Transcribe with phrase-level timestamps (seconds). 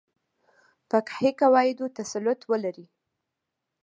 [0.89, 2.85] فقهي قواعدو تسلط ولري.